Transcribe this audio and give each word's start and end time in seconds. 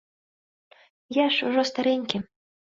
Я 1.19 1.25
ж 1.37 1.53
ужо 1.53 1.61
старэнькі. 1.73 2.27